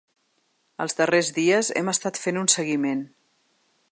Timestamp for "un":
2.45-2.51